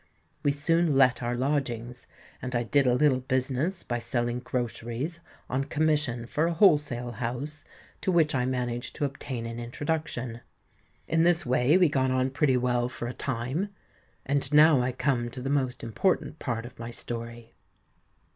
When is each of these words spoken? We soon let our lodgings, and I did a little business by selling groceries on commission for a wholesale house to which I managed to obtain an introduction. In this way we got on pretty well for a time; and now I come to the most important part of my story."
We 0.41 0.51
soon 0.51 0.95
let 0.97 1.21
our 1.21 1.35
lodgings, 1.35 2.07
and 2.41 2.55
I 2.55 2.63
did 2.63 2.87
a 2.87 2.95
little 2.95 3.19
business 3.19 3.83
by 3.83 3.99
selling 3.99 4.39
groceries 4.39 5.19
on 5.47 5.65
commission 5.65 6.25
for 6.25 6.47
a 6.47 6.53
wholesale 6.53 7.11
house 7.11 7.65
to 8.01 8.11
which 8.11 8.33
I 8.33 8.45
managed 8.45 8.95
to 8.95 9.05
obtain 9.05 9.45
an 9.45 9.59
introduction. 9.59 10.41
In 11.07 11.21
this 11.21 11.45
way 11.45 11.77
we 11.77 11.87
got 11.87 12.09
on 12.09 12.31
pretty 12.31 12.57
well 12.57 12.89
for 12.89 13.07
a 13.07 13.13
time; 13.13 13.69
and 14.25 14.51
now 14.51 14.81
I 14.81 14.91
come 14.91 15.29
to 15.29 15.39
the 15.39 15.51
most 15.51 15.83
important 15.83 16.39
part 16.39 16.65
of 16.65 16.79
my 16.79 16.89
story." 16.89 17.53